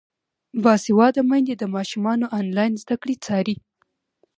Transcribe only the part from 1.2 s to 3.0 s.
میندې د ماشومانو انلاین زده